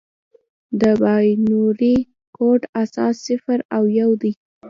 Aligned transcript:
د 0.81 0.83
بایونري 1.01 1.97
کوډ 2.35 2.61
اساس 2.83 3.15
صفر 3.27 3.59
او 3.75 3.83
یو 3.99 4.09
دی. 4.21 4.33